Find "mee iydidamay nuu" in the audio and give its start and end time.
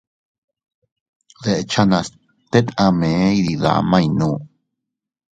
2.99-4.37